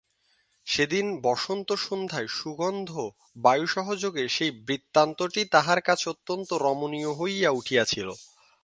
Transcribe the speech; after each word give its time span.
সেদিন 0.67 1.05
বসন্তসন্ধ্যায় 1.21 2.29
সুগন্ধ 2.31 2.91
বায়ুসহযোগে 3.37 4.23
সেই 4.27 4.51
বৃত্তান্তটি 4.65 5.41
তাঁহার 5.45 5.79
কাছে 5.81 6.05
অত্যন্ত 6.09 6.49
রমণীয় 6.63 7.11
হইয়া 7.13 7.49
উঠিয়াছিল। 7.51 8.07